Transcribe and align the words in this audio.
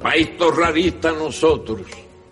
país 0.00 0.36
torrarista 0.38 1.12
nosotros, 1.12 1.82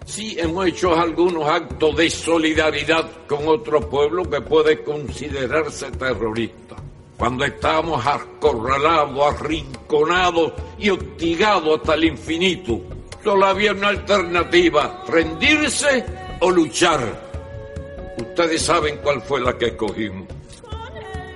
sí 0.07 0.37
hemos 0.39 0.67
hecho 0.67 0.95
algunos 0.95 1.47
actos 1.47 1.97
de 1.97 2.09
solidaridad 2.09 3.27
con 3.27 3.47
otro 3.47 3.81
pueblo 3.89 4.29
que 4.29 4.41
puede 4.41 4.83
considerarse 4.83 5.91
terrorista. 5.93 6.77
Cuando 7.19 7.45
estábamos 7.45 8.05
acorralados, 8.07 9.35
arrinconados 9.35 10.53
y 10.79 10.91
hostigados 10.91 11.81
hasta 11.81 11.95
el 11.95 12.05
infinito, 12.05 12.81
solo 13.23 13.47
había 13.47 13.73
una 13.73 13.89
alternativa, 13.89 15.05
rendirse 15.09 16.05
o 16.41 16.51
luchar. 16.51 17.29
Ustedes 18.17 18.63
saben 18.63 18.99
cuál 19.03 19.21
fue 19.21 19.41
la 19.41 19.59
que 19.59 19.67
escogimos. 19.67 20.29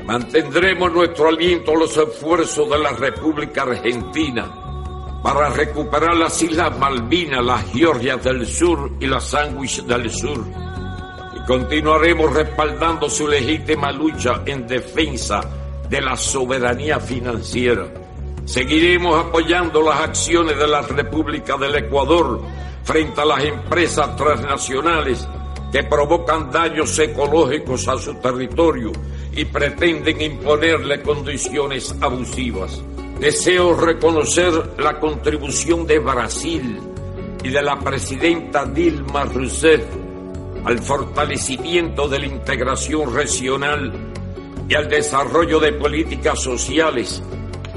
Mantendremos 0.07 0.93
nuestro 0.93 1.29
aliento 1.29 1.73
a 1.73 1.79
los 1.79 1.97
esfuerzos 1.97 2.71
de 2.71 2.79
la 2.79 2.93
República 2.93 3.63
Argentina 3.63 4.62
para 5.23 5.51
recuperar 5.51 6.17
las 6.17 6.43
Islas 6.43 6.77
Malvinas, 6.79 7.45
las 7.45 7.65
Georgias 7.73 8.23
del 8.25 8.47
Sur 8.47 8.93
y 8.99 9.07
las 9.07 9.25
Sandwich 9.25 9.85
del 9.85 10.11
Sur. 10.11 10.45
Y 11.37 11.47
continuaremos 11.47 12.35
respaldando 12.35 13.09
su 13.09 13.29
legítima 13.29 13.93
lucha 13.93 14.43
en 14.45 14.67
defensa 14.67 15.41
de 15.89 16.01
la 16.01 16.17
soberanía 16.17 16.99
financiera. 16.99 17.87
Seguiremos 18.45 19.27
apoyando 19.27 19.81
las 19.83 20.01
acciones 20.01 20.59
de 20.59 20.67
la 20.67 20.83
República 20.83 21.57
del 21.57 21.77
Ecuador 21.77 22.43
frente 22.83 23.21
a 23.21 23.25
las 23.25 23.45
empresas 23.45 24.17
transnacionales 24.17 25.27
que 25.71 25.85
provocan 25.85 26.51
daños 26.51 26.99
ecológicos 26.99 27.87
a 27.87 27.97
su 27.97 28.15
territorio 28.17 28.91
y 29.33 29.45
pretenden 29.45 30.21
imponerle 30.21 31.01
condiciones 31.01 31.95
abusivas. 32.01 32.83
Deseo 33.23 33.77
reconocer 33.77 34.53
la 34.79 34.99
contribución 34.99 35.87
de 35.87 36.01
Brasil 36.01 36.81
y 37.45 37.51
de 37.51 37.63
la 37.63 37.79
presidenta 37.79 38.65
Dilma 38.65 39.27
Rousseff 39.27 39.85
al 40.65 40.81
fortalecimiento 40.81 42.09
de 42.09 42.19
la 42.19 42.27
integración 42.27 43.15
regional 43.15 43.93
y 44.69 44.75
al 44.75 44.89
desarrollo 44.89 45.61
de 45.61 45.73
políticas 45.75 46.41
sociales 46.41 47.23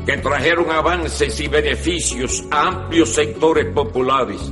que 0.04 0.18
trajeron 0.18 0.72
avances 0.72 1.40
y 1.40 1.48
beneficios 1.48 2.44
a 2.50 2.70
amplios 2.70 3.10
sectores 3.10 3.68
populares. 3.68 4.52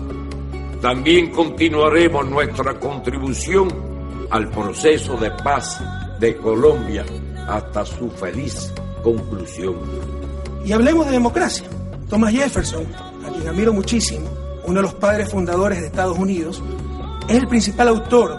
También 0.79 1.31
continuaremos 1.31 2.29
nuestra 2.29 2.79
contribución 2.79 3.67
al 4.29 4.47
proceso 4.51 5.17
de 5.17 5.31
paz 5.31 5.81
de 6.19 6.37
Colombia 6.37 7.03
hasta 7.47 7.83
su 7.83 8.11
feliz 8.11 8.71
conclusión. 9.01 10.13
Y 10.65 10.71
hablemos 10.71 11.05
de 11.05 11.11
democracia. 11.11 11.65
Thomas 12.09 12.33
Jefferson, 12.33 12.85
a 13.25 13.29
quien 13.31 13.47
admiro 13.47 13.73
muchísimo, 13.73 14.29
uno 14.65 14.75
de 14.75 14.83
los 14.83 14.93
padres 14.93 15.29
fundadores 15.29 15.81
de 15.81 15.87
Estados 15.87 16.17
Unidos, 16.17 16.61
es 17.27 17.37
el 17.37 17.47
principal 17.47 17.89
autor 17.89 18.37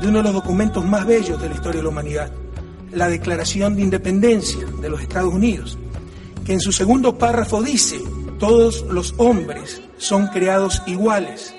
de 0.00 0.08
uno 0.08 0.18
de 0.18 0.24
los 0.24 0.34
documentos 0.34 0.84
más 0.84 1.06
bellos 1.06 1.40
de 1.40 1.48
la 1.48 1.54
historia 1.54 1.78
de 1.78 1.82
la 1.82 1.88
humanidad, 1.88 2.30
la 2.92 3.08
Declaración 3.08 3.76
de 3.76 3.82
Independencia 3.82 4.64
de 4.80 4.88
los 4.88 5.00
Estados 5.00 5.32
Unidos, 5.32 5.78
que 6.44 6.52
en 6.52 6.60
su 6.60 6.72
segundo 6.72 7.18
párrafo 7.18 7.62
dice, 7.62 8.00
todos 8.38 8.82
los 8.88 9.14
hombres 9.16 9.82
son 9.98 10.28
creados 10.28 10.82
iguales, 10.86 11.54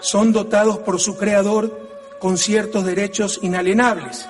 son 0.00 0.32
dotados 0.32 0.78
por 0.78 1.00
su 1.00 1.16
creador 1.16 1.86
con 2.18 2.38
ciertos 2.38 2.84
derechos 2.84 3.40
inalienables. 3.42 4.26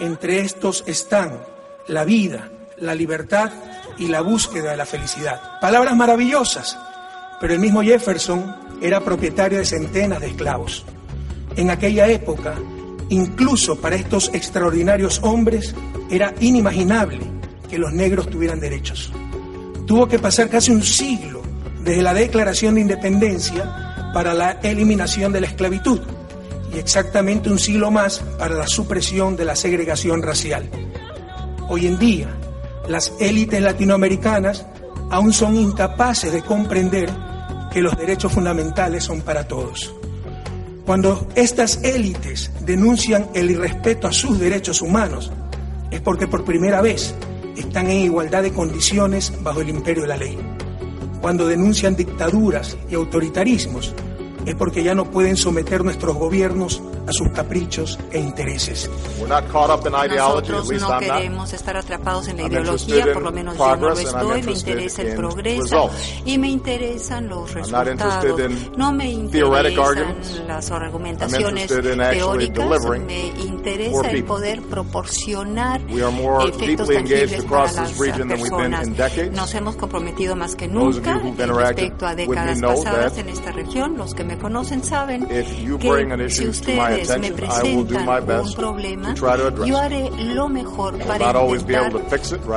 Entre 0.00 0.40
estos 0.40 0.84
están 0.86 1.42
la 1.88 2.04
vida, 2.04 2.50
la 2.78 2.94
libertad 2.94 3.50
y 3.98 4.08
la 4.08 4.20
búsqueda 4.20 4.70
de 4.72 4.76
la 4.76 4.86
felicidad. 4.86 5.60
Palabras 5.60 5.96
maravillosas, 5.96 6.78
pero 7.40 7.54
el 7.54 7.60
mismo 7.60 7.82
Jefferson 7.82 8.56
era 8.80 9.00
propietario 9.00 9.58
de 9.58 9.64
centenas 9.64 10.20
de 10.20 10.28
esclavos. 10.28 10.84
En 11.56 11.70
aquella 11.70 12.06
época, 12.08 12.54
incluso 13.08 13.80
para 13.80 13.96
estos 13.96 14.30
extraordinarios 14.34 15.20
hombres, 15.22 15.74
era 16.10 16.34
inimaginable 16.40 17.20
que 17.68 17.78
los 17.78 17.92
negros 17.92 18.28
tuvieran 18.28 18.60
derechos. 18.60 19.12
Tuvo 19.86 20.06
que 20.06 20.18
pasar 20.18 20.48
casi 20.48 20.72
un 20.72 20.82
siglo 20.82 21.42
desde 21.82 22.02
la 22.02 22.14
Declaración 22.14 22.74
de 22.74 22.82
Independencia 22.82 24.10
para 24.12 24.34
la 24.34 24.52
eliminación 24.62 25.32
de 25.32 25.40
la 25.40 25.46
esclavitud 25.46 26.00
y 26.74 26.78
exactamente 26.78 27.50
un 27.50 27.58
siglo 27.58 27.90
más 27.90 28.20
para 28.38 28.54
la 28.54 28.66
supresión 28.66 29.36
de 29.36 29.44
la 29.44 29.56
segregación 29.56 30.22
racial. 30.22 30.68
Hoy 31.68 31.86
en 31.86 31.98
día, 31.98 32.28
las 32.88 33.12
élites 33.20 33.60
latinoamericanas 33.60 34.66
aún 35.10 35.32
son 35.32 35.56
incapaces 35.56 36.32
de 36.32 36.42
comprender 36.42 37.10
que 37.72 37.82
los 37.82 37.96
derechos 37.96 38.32
fundamentales 38.32 39.04
son 39.04 39.20
para 39.20 39.46
todos. 39.46 39.94
Cuando 40.84 41.28
estas 41.36 41.82
élites 41.84 42.50
denuncian 42.60 43.28
el 43.34 43.50
irrespeto 43.50 44.08
a 44.08 44.12
sus 44.12 44.38
derechos 44.38 44.82
humanos, 44.82 45.30
es 45.90 46.00
porque 46.00 46.26
por 46.26 46.44
primera 46.44 46.80
vez 46.80 47.14
están 47.56 47.90
en 47.90 48.00
igualdad 48.00 48.42
de 48.42 48.52
condiciones 48.52 49.32
bajo 49.42 49.60
el 49.60 49.68
imperio 49.68 50.02
de 50.02 50.08
la 50.08 50.16
ley. 50.16 50.38
Cuando 51.20 51.46
denuncian 51.46 51.94
dictaduras 51.94 52.76
y 52.90 52.94
autoritarismos, 52.94 53.94
es 54.44 54.54
porque 54.56 54.82
ya 54.82 54.94
no 54.94 55.10
pueden 55.10 55.36
someter 55.36 55.84
nuestros 55.84 56.16
gobiernos 56.16 56.82
a 57.06 57.12
sus 57.12 57.28
caprichos 57.30 57.98
e 58.10 58.18
intereses. 58.18 58.90
Nosotros 59.18 60.70
no 60.80 60.98
queremos 60.98 61.52
estar 61.52 61.76
atrapados 61.76 62.28
en 62.28 62.36
la 62.38 62.42
ideología, 62.44 63.12
por 63.12 63.22
lo 63.22 63.32
menos 63.32 63.56
yo 63.56 63.76
no 63.76 63.88
lo 63.90 63.98
estoy, 63.98 64.42
me 64.42 64.52
interesa 64.52 65.02
el 65.02 65.14
progreso 65.16 65.90
y 66.24 66.38
me 66.38 66.48
interesan 66.48 67.28
los 67.28 67.52
resultados. 67.52 68.40
No 68.76 68.92
me 68.92 69.10
interesan 69.10 70.16
las 70.46 70.70
argumentaciones 70.70 71.68
teóricas, 71.68 72.84
me 73.00 73.26
interesa 73.28 74.10
el 74.10 74.24
poder 74.24 74.62
proporcionar 74.62 75.80
efectos 75.88 76.88
tangibles 76.88 77.44
para 77.44 77.72
las 77.72 77.92
personas. 77.92 78.88
Nos 79.32 79.54
hemos 79.54 79.76
comprometido 79.76 80.36
más 80.36 80.54
que 80.54 80.68
nunca 80.68 81.20
respecto 81.36 82.06
a 82.06 82.14
décadas 82.14 82.60
pasadas 82.60 83.18
en 83.18 83.28
esta 83.28 83.52
región. 83.52 83.96
Los 83.96 84.14
que 84.14 84.24
me 84.24 84.38
conocen 84.38 84.82
saben 84.84 85.26
que 85.26 85.44
si 86.28 86.46
ustedes 86.48 86.91
me 87.18 87.32
presentan 87.32 88.40
un 88.40 88.54
problema, 88.54 89.14
yo 89.14 89.78
haré 89.78 90.10
lo 90.10 90.48
mejor 90.48 90.98
para 90.98 91.32
intentar 91.46 91.92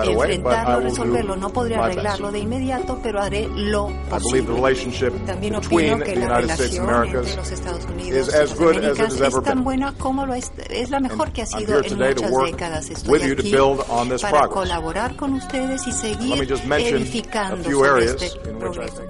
enfrentarlo, 0.06 0.80
resolverlo. 0.82 1.36
No 1.36 1.50
podré 1.50 1.76
arreglarlo 1.76 2.32
de 2.32 2.40
inmediato, 2.40 3.00
pero 3.02 3.22
haré 3.22 3.48
lo 3.56 3.90
posible. 4.10 4.46
También 5.26 5.56
opino 5.56 5.98
que 6.00 6.16
la 6.16 6.38
relación 6.40 7.06
entre 7.06 7.36
los 7.36 7.52
Estados 7.52 7.86
Unidos 7.86 8.30
y 8.30 8.32
las 8.32 8.52
Américas 8.60 9.22
es 9.22 9.44
tan 9.44 9.64
buena 9.64 9.94
como 9.98 10.26
lo 10.26 10.34
es, 10.34 10.52
es 10.70 10.90
la 10.90 11.00
mejor 11.00 11.32
que 11.32 11.42
ha 11.44 11.46
sido 11.46 11.84
en 11.84 11.98
muchas 11.98 12.32
décadas. 12.46 12.90
Estoy 12.90 13.22
aquí 13.22 13.56
para 14.22 14.48
colaborar 14.48 15.16
con 15.16 15.34
ustedes 15.34 15.86
y 15.88 15.92
seguir 15.92 16.48
edificando 16.78 17.64
sobre 17.64 18.06
este 18.06 18.30
progreso. 18.60 19.02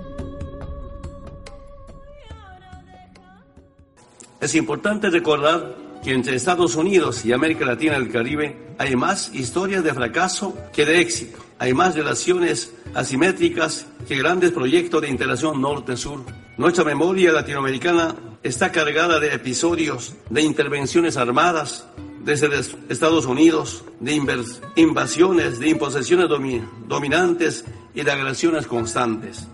Es 4.45 4.53
importante 4.53 5.09
recordar 5.09 5.75
que 6.03 6.13
entre 6.13 6.35
Estados 6.35 6.75
Unidos 6.75 7.25
y 7.25 7.33
América 7.33 7.65
Latina 7.65 7.97
y 7.97 8.03
el 8.03 8.11
Caribe 8.11 8.55
hay 8.77 8.95
más 8.95 9.33
historias 9.33 9.83
de 9.83 9.91
fracaso 9.91 10.55
que 10.71 10.85
de 10.85 10.99
éxito. 10.99 11.39
Hay 11.57 11.73
más 11.73 11.95
relaciones 11.95 12.71
asimétricas 12.93 13.87
que 14.07 14.19
grandes 14.19 14.51
proyectos 14.51 15.01
de 15.01 15.09
integración 15.09 15.59
norte-sur. 15.59 16.23
Nuestra 16.57 16.83
memoria 16.83 17.31
latinoamericana 17.31 18.15
está 18.43 18.71
cargada 18.71 19.19
de 19.19 19.33
episodios 19.33 20.13
de 20.29 20.43
intervenciones 20.43 21.17
armadas 21.17 21.87
desde 22.19 22.47
Estados 22.87 23.25
Unidos, 23.25 23.83
de 23.99 24.21
invasiones, 24.75 25.57
de 25.57 25.69
imposiciones 25.69 26.27
dominantes 26.87 27.65
y 27.95 28.03
de 28.03 28.11
agresiones 28.11 28.67
constantes. 28.67 29.47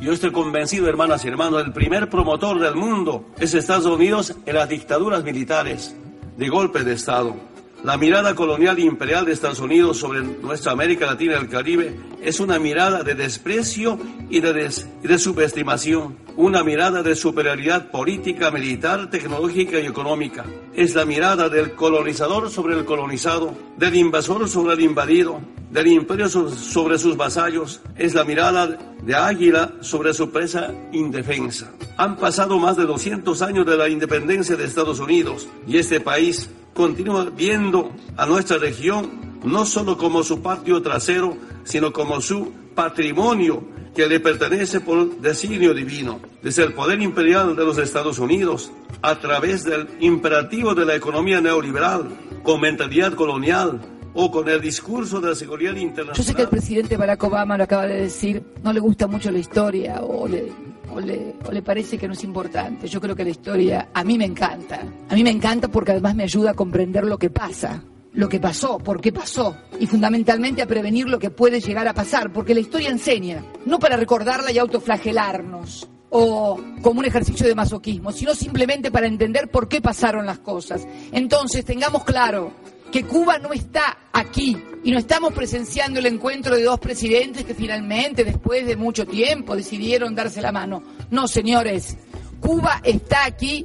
Yo 0.00 0.12
estoy 0.12 0.30
convencido, 0.30 0.88
hermanas 0.88 1.24
y 1.24 1.28
hermanos, 1.28 1.64
el 1.64 1.72
primer 1.72 2.10
promotor 2.10 2.58
del 2.58 2.74
mundo 2.74 3.24
es 3.38 3.54
Estados 3.54 3.86
Unidos 3.86 4.34
en 4.44 4.54
las 4.54 4.68
dictaduras 4.68 5.24
militares 5.24 5.96
de 6.36 6.48
golpe 6.48 6.84
de 6.84 6.92
Estado. 6.92 7.34
La 7.84 7.98
mirada 7.98 8.34
colonial 8.34 8.78
e 8.78 8.82
imperial 8.82 9.26
de 9.26 9.32
Estados 9.32 9.60
Unidos 9.60 9.98
sobre 9.98 10.20
nuestra 10.22 10.72
América 10.72 11.06
Latina 11.06 11.34
y 11.34 11.42
el 11.42 11.48
Caribe 11.48 11.94
es 12.22 12.40
una 12.40 12.58
mirada 12.58 13.02
de 13.02 13.14
desprecio 13.14 13.98
y 14.30 14.40
de, 14.40 14.70
de, 15.02 15.18
subestimación, 15.18 16.16
una 16.36 16.64
mirada 16.64 17.02
de 17.02 17.14
superioridad 17.14 17.90
política, 17.90 18.50
militar, 18.50 19.10
tecnológica 19.10 19.78
y 19.78 19.86
económica. 19.86 20.44
Es 20.74 20.94
la 20.94 21.04
mirada 21.04 21.48
del 21.48 21.74
colonizador 21.74 22.50
sobre 22.50 22.76
el 22.76 22.84
colonizado, 22.84 23.54
del 23.76 23.94
invasor 23.94 24.48
sobre 24.48 24.74
el 24.74 24.80
invadido, 24.80 25.40
del 25.70 25.86
imperio 25.88 26.28
sobre 26.28 26.98
sus 26.98 27.16
vasallos. 27.16 27.82
Es 27.96 28.14
la 28.14 28.24
mirada 28.24 28.78
de 29.02 29.14
águila 29.14 29.74
sobre 29.80 30.14
su 30.14 30.30
presa 30.30 30.72
indefensa. 30.92 31.70
Han 31.98 32.16
pasado 32.16 32.58
más 32.58 32.76
de 32.76 32.86
200 32.86 33.40
años 33.42 33.66
de 33.66 33.76
la 33.76 33.88
independencia 33.88 34.56
de 34.56 34.64
Estados 34.64 34.98
Unidos 34.98 35.46
y 35.68 35.76
este 35.76 36.00
país 36.00 36.48
continúa 36.76 37.24
viendo 37.24 37.90
a 38.16 38.26
nuestra 38.26 38.58
región 38.58 39.40
no 39.44 39.64
solo 39.64 39.96
como 39.96 40.22
su 40.22 40.42
patio 40.42 40.82
trasero, 40.82 41.36
sino 41.64 41.92
como 41.92 42.20
su 42.20 42.52
patrimonio 42.74 43.64
que 43.94 44.06
le 44.06 44.20
pertenece 44.20 44.80
por 44.80 45.20
designio 45.20 45.72
divino, 45.72 46.20
desde 46.42 46.64
el 46.64 46.74
poder 46.74 47.00
imperial 47.00 47.56
de 47.56 47.64
los 47.64 47.78
Estados 47.78 48.18
Unidos, 48.18 48.70
a 49.00 49.18
través 49.18 49.64
del 49.64 49.88
imperativo 50.00 50.74
de 50.74 50.84
la 50.84 50.94
economía 50.94 51.40
neoliberal, 51.40 52.08
con 52.42 52.60
mentalidad 52.60 53.14
colonial, 53.14 53.80
o 54.18 54.30
con 54.30 54.48
el 54.48 54.60
discurso 54.60 55.20
de 55.20 55.30
la 55.30 55.34
seguridad 55.34 55.76
internacional. 55.76 56.16
Yo 56.16 56.22
sé 56.22 56.34
que 56.34 56.42
el 56.42 56.48
presidente 56.48 56.96
Barack 56.96 57.22
Obama 57.24 57.56
lo 57.58 57.64
acaba 57.64 57.86
de 57.86 58.02
decir, 58.02 58.42
no 58.62 58.72
le 58.72 58.80
gusta 58.80 59.06
mucho 59.06 59.30
la 59.30 59.38
historia 59.38 60.00
o 60.00 60.26
le, 60.26 60.50
o 60.96 61.52
le, 61.52 61.62
parece 61.62 61.98
que 61.98 62.06
no 62.06 62.14
es 62.14 62.24
importante. 62.24 62.88
Yo 62.88 63.00
creo 63.00 63.14
que 63.14 63.24
la 63.24 63.30
historia 63.30 63.88
a 63.92 64.02
mí 64.02 64.16
me 64.16 64.24
encanta. 64.24 64.80
A 65.08 65.14
mí 65.14 65.22
me 65.22 65.30
encanta 65.30 65.68
porque 65.68 65.92
además 65.92 66.14
me 66.14 66.24
ayuda 66.24 66.52
a 66.52 66.54
comprender 66.54 67.04
lo 67.04 67.18
que 67.18 67.30
pasa 67.30 67.82
lo 68.12 68.30
que 68.30 68.40
pasó, 68.40 68.78
por 68.78 68.98
qué 69.02 69.12
pasó, 69.12 69.54
y 69.78 69.86
fundamentalmente 69.86 70.62
a 70.62 70.66
prevenir 70.66 71.06
lo 71.06 71.18
que 71.18 71.28
puede 71.28 71.60
llegar 71.60 71.86
a 71.86 71.92
pasar, 71.92 72.32
porque 72.32 72.54
la 72.54 72.60
historia 72.60 72.88
enseña, 72.88 73.44
no 73.66 73.78
para 73.78 73.98
recordarla 73.98 74.50
y 74.50 74.56
autoflagelarnos, 74.56 75.86
o 76.08 76.58
como 76.80 77.00
un 77.00 77.04
ejercicio 77.04 77.46
de 77.46 77.54
masoquismo, 77.54 78.12
sino 78.12 78.34
simplemente 78.34 78.90
para 78.90 79.06
entender 79.06 79.50
por 79.50 79.68
qué 79.68 79.82
pasaron 79.82 80.24
las 80.24 80.38
cosas. 80.38 80.88
Entonces, 81.12 81.66
tengamos 81.66 82.04
claro 82.04 82.52
que 82.90 83.04
Cuba 83.04 83.38
no 83.38 83.52
está 83.52 83.98
aquí 84.12 84.56
y 84.84 84.90
no 84.90 84.98
estamos 84.98 85.32
presenciando 85.32 85.98
el 85.98 86.06
encuentro 86.06 86.54
de 86.54 86.62
dos 86.62 86.78
presidentes 86.78 87.44
que 87.44 87.54
finalmente, 87.54 88.24
después 88.24 88.66
de 88.66 88.76
mucho 88.76 89.06
tiempo, 89.06 89.56
decidieron 89.56 90.14
darse 90.14 90.40
la 90.40 90.52
mano. 90.52 90.82
No, 91.10 91.26
señores, 91.26 91.96
Cuba 92.40 92.80
está 92.84 93.24
aquí 93.24 93.64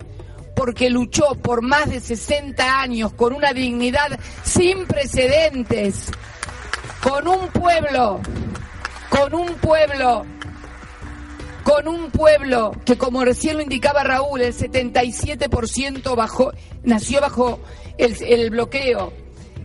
porque 0.55 0.89
luchó 0.89 1.35
por 1.35 1.61
más 1.61 1.89
de 1.89 1.99
60 1.99 2.81
años 2.81 3.13
con 3.13 3.33
una 3.33 3.53
dignidad 3.53 4.19
sin 4.43 4.85
precedentes, 4.85 6.11
con 7.01 7.27
un 7.27 7.47
pueblo, 7.47 8.19
con 9.09 9.33
un 9.33 9.53
pueblo, 9.55 10.25
con 11.63 11.87
un 11.87 12.11
pueblo 12.11 12.71
que 12.85 12.97
como 12.97 13.23
recién 13.23 13.57
lo 13.57 13.63
indicaba 13.63 14.03
Raúl, 14.03 14.41
el 14.41 14.53
77% 14.53 16.15
bajó, 16.15 16.51
nació 16.83 17.21
bajo 17.21 17.59
el 17.97 18.49
bloqueo, 18.49 19.13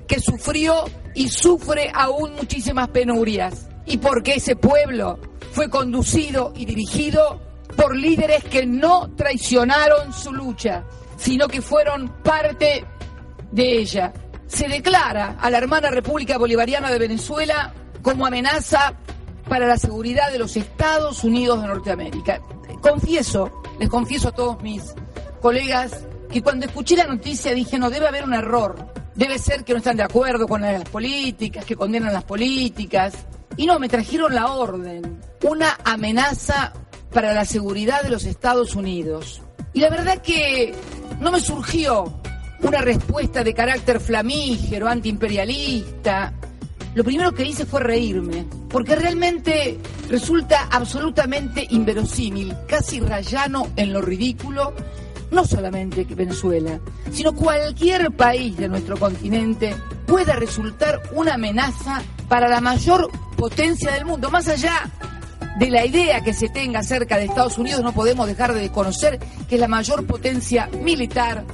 que 0.06 0.20
sufrió 0.20 0.84
y 1.14 1.28
sufre 1.28 1.90
aún 1.92 2.34
muchísimas 2.34 2.88
penurias. 2.88 3.68
Y 3.86 3.98
porque 3.98 4.34
ese 4.34 4.56
pueblo 4.56 5.18
fue 5.52 5.70
conducido 5.70 6.52
y 6.54 6.66
dirigido 6.66 7.40
por 7.76 7.96
líderes 7.96 8.44
que 8.44 8.66
no 8.66 9.10
traicionaron 9.16 10.12
su 10.12 10.32
lucha, 10.32 10.84
sino 11.16 11.48
que 11.48 11.62
fueron 11.62 12.08
parte 12.22 12.84
de 13.50 13.78
ella. 13.78 14.12
Se 14.46 14.68
declara 14.68 15.36
a 15.40 15.50
la 15.50 15.58
hermana 15.58 15.90
República 15.90 16.38
Bolivariana 16.38 16.90
de 16.90 16.98
Venezuela 16.98 17.74
como 18.02 18.26
amenaza 18.26 18.94
para 19.48 19.66
la 19.66 19.78
seguridad 19.78 20.30
de 20.30 20.38
los 20.38 20.56
Estados 20.56 21.24
Unidos 21.24 21.62
de 21.62 21.68
Norteamérica. 21.68 22.40
Confieso, 22.80 23.62
les 23.78 23.88
confieso 23.88 24.28
a 24.28 24.32
todos 24.32 24.62
mis 24.62 24.82
colegas, 25.40 26.04
que 26.30 26.42
cuando 26.42 26.66
escuché 26.66 26.96
la 26.96 27.06
noticia 27.06 27.54
dije, 27.54 27.78
no, 27.78 27.90
debe 27.90 28.08
haber 28.08 28.24
un 28.24 28.34
error. 28.34 28.76
Debe 29.14 29.38
ser 29.38 29.64
que 29.64 29.72
no 29.72 29.78
están 29.78 29.96
de 29.96 30.02
acuerdo 30.02 30.46
con 30.46 30.60
las 30.60 30.88
políticas, 30.88 31.64
que 31.64 31.76
condenan 31.76 32.12
las 32.12 32.24
políticas. 32.24 33.14
Y 33.56 33.66
no, 33.66 33.78
me 33.78 33.88
trajeron 33.88 34.34
la 34.34 34.52
orden. 34.52 35.20
Una 35.42 35.78
amenaza 35.84 36.72
para 37.12 37.32
la 37.32 37.44
seguridad 37.44 38.02
de 38.02 38.10
los 38.10 38.24
Estados 38.24 38.74
Unidos. 38.74 39.40
Y 39.72 39.80
la 39.80 39.88
verdad 39.88 40.20
que 40.20 40.74
no 41.20 41.30
me 41.30 41.40
surgió 41.40 42.20
una 42.60 42.80
respuesta 42.80 43.44
de 43.44 43.54
carácter 43.54 44.00
flamígero, 44.00 44.88
antiimperialista. 44.88 46.34
Lo 46.96 47.04
primero 47.04 47.32
que 47.32 47.44
hice 47.44 47.66
fue 47.66 47.80
reírme, 47.80 48.46
porque 48.70 48.96
realmente 48.96 49.78
resulta 50.08 50.66
absolutamente 50.70 51.66
inverosímil, 51.68 52.56
casi 52.66 53.00
rayano 53.00 53.68
en 53.76 53.92
lo 53.92 54.00
ridículo, 54.00 54.72
no 55.30 55.44
solamente 55.44 56.04
Venezuela, 56.04 56.80
sino 57.12 57.34
cualquier 57.34 58.10
país 58.12 58.56
de 58.56 58.70
nuestro 58.70 58.96
continente 58.96 59.76
pueda 60.06 60.36
resultar 60.36 61.02
una 61.12 61.34
amenaza 61.34 62.02
para 62.28 62.48
la 62.48 62.62
mayor 62.62 63.10
potencia 63.36 63.92
del 63.92 64.06
mundo, 64.06 64.30
más 64.30 64.48
allá 64.48 64.90
de 65.58 65.68
la 65.68 65.84
idea 65.84 66.24
que 66.24 66.32
se 66.32 66.48
tenga 66.48 66.78
acerca 66.78 67.18
de 67.18 67.26
Estados 67.26 67.58
Unidos, 67.58 67.82
no 67.82 67.92
podemos 67.92 68.26
dejar 68.26 68.54
de 68.54 68.72
conocer 68.72 69.18
que 69.46 69.56
es 69.56 69.60
la 69.60 69.68
mayor 69.68 70.06
potencia 70.06 70.70
militar, 70.82 71.44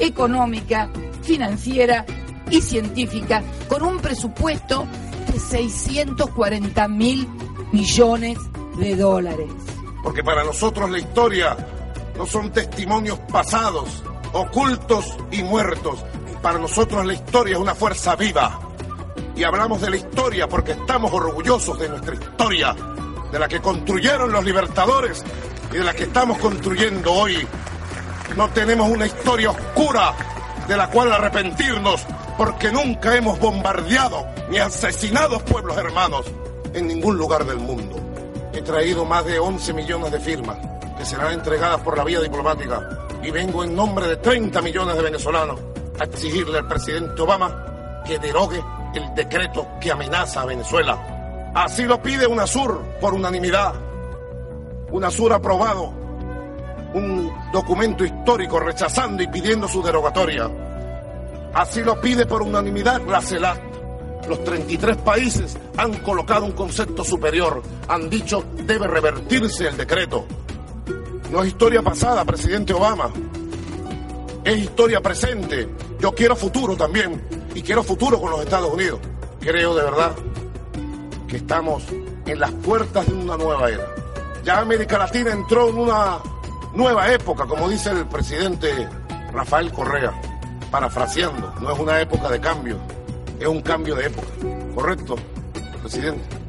económica, 0.00 0.90
financiera 1.22 2.04
y 2.50 2.60
científica, 2.60 3.42
con 3.68 3.82
un 3.82 3.98
presupuesto 3.98 4.86
de 5.32 5.38
640 5.38 6.88
mil 6.88 7.28
millones 7.72 8.38
de 8.78 8.96
dólares. 8.96 9.50
Porque 10.02 10.24
para 10.24 10.44
nosotros 10.44 10.90
la 10.90 10.98
historia 10.98 11.56
no 12.16 12.26
son 12.26 12.50
testimonios 12.50 13.18
pasados, 13.30 14.02
ocultos 14.32 15.16
y 15.30 15.42
muertos. 15.42 16.04
Para 16.42 16.58
nosotros 16.58 17.04
la 17.04 17.14
historia 17.14 17.54
es 17.54 17.60
una 17.60 17.74
fuerza 17.74 18.16
viva. 18.16 18.60
Y 19.36 19.44
hablamos 19.44 19.80
de 19.80 19.90
la 19.90 19.96
historia 19.96 20.48
porque 20.48 20.72
estamos 20.72 21.12
orgullosos 21.12 21.78
de 21.78 21.88
nuestra 21.88 22.14
historia 22.14 22.74
de 23.30 23.38
la 23.38 23.48
que 23.48 23.60
construyeron 23.60 24.32
los 24.32 24.44
libertadores 24.44 25.24
y 25.72 25.76
de 25.76 25.84
la 25.84 25.94
que 25.94 26.04
estamos 26.04 26.38
construyendo 26.38 27.12
hoy. 27.12 27.46
No 28.36 28.48
tenemos 28.50 28.88
una 28.88 29.06
historia 29.06 29.50
oscura 29.50 30.14
de 30.66 30.76
la 30.76 30.88
cual 30.88 31.12
arrepentirnos 31.12 32.06
porque 32.40 32.72
nunca 32.72 33.14
hemos 33.14 33.38
bombardeado 33.38 34.26
ni 34.48 34.56
asesinado 34.56 35.40
pueblos 35.40 35.76
hermanos 35.76 36.24
en 36.72 36.86
ningún 36.86 37.18
lugar 37.18 37.44
del 37.44 37.58
mundo. 37.58 37.96
He 38.54 38.62
traído 38.62 39.04
más 39.04 39.26
de 39.26 39.38
11 39.38 39.74
millones 39.74 40.10
de 40.10 40.20
firmas 40.20 40.56
que 40.96 41.04
serán 41.04 41.34
entregadas 41.34 41.82
por 41.82 41.98
la 41.98 42.04
vía 42.04 42.18
diplomática 42.18 42.80
y 43.22 43.30
vengo 43.30 43.62
en 43.62 43.76
nombre 43.76 44.08
de 44.08 44.16
30 44.16 44.62
millones 44.62 44.96
de 44.96 45.02
venezolanos 45.02 45.60
a 45.98 46.04
exigirle 46.04 46.56
al 46.56 46.66
presidente 46.66 47.20
Obama 47.20 48.02
que 48.06 48.18
derogue 48.18 48.64
el 48.94 49.14
decreto 49.14 49.68
que 49.78 49.92
amenaza 49.92 50.40
a 50.40 50.46
Venezuela 50.46 51.52
Así 51.54 51.84
lo 51.84 52.00
pide 52.00 52.26
UNASUR 52.26 52.80
por 53.02 53.12
unanimidad. 53.12 53.74
UNASUR 54.90 55.34
aprobado 55.34 55.92
un 56.94 57.30
documento 57.52 58.02
histórico 58.02 58.58
rechazando 58.58 59.22
y 59.22 59.26
pidiendo 59.26 59.68
su 59.68 59.82
derogatoria. 59.82 60.69
Así 61.54 61.82
lo 61.82 62.00
pide 62.00 62.26
por 62.26 62.42
unanimidad 62.42 63.02
la 63.06 63.20
CELAC. 63.20 63.60
Los 64.28 64.44
33 64.44 64.98
países 64.98 65.56
han 65.76 65.94
colocado 66.00 66.44
un 66.44 66.52
concepto 66.52 67.04
superior, 67.04 67.62
han 67.88 68.08
dicho 68.08 68.44
debe 68.64 68.86
revertirse 68.86 69.66
el 69.66 69.76
decreto. 69.76 70.26
No 71.30 71.42
es 71.42 71.48
historia 71.48 71.82
pasada, 71.82 72.24
presidente 72.24 72.72
Obama. 72.72 73.10
Es 74.44 74.58
historia 74.58 75.00
presente. 75.00 75.68
Yo 76.00 76.12
quiero 76.12 76.34
futuro 76.34 76.76
también. 76.76 77.20
Y 77.54 77.62
quiero 77.62 77.82
futuro 77.82 78.20
con 78.20 78.30
los 78.30 78.40
Estados 78.40 78.72
Unidos. 78.72 79.00
Creo 79.40 79.74
de 79.74 79.82
verdad 79.82 80.12
que 81.26 81.36
estamos 81.36 81.84
en 82.26 82.40
las 82.40 82.50
puertas 82.52 83.06
de 83.06 83.12
una 83.12 83.36
nueva 83.36 83.68
era. 83.70 83.86
Ya 84.44 84.58
América 84.60 84.98
Latina 84.98 85.32
entró 85.32 85.68
en 85.68 85.78
una 85.78 86.18
nueva 86.74 87.12
época, 87.12 87.46
como 87.46 87.68
dice 87.68 87.90
el 87.90 88.06
presidente 88.06 88.88
Rafael 89.32 89.72
Correa, 89.72 90.12
parafraseando, 90.70 91.54
no 91.60 91.72
es 91.72 91.78
una 91.78 92.00
época 92.00 92.28
de 92.30 92.40
cambio, 92.40 92.78
es 93.38 93.46
un 93.46 93.60
cambio 93.60 93.94
de 93.94 94.06
época. 94.06 94.28
¿Correcto, 94.74 95.16
presidente? 95.82 96.39